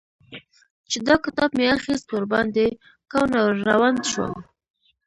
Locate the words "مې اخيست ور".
1.57-2.25